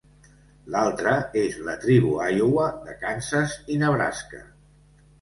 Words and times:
L'altra 0.75 1.13
és 1.43 1.59
la 1.69 1.77
Tribu 1.85 2.15
Iowa 2.39 2.67
de 2.89 2.99
Kansas 3.07 3.57
i 3.77 3.81
Nebraska. 3.87 4.47